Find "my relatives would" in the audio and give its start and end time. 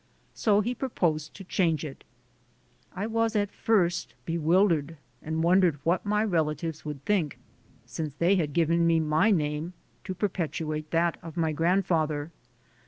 6.07-7.05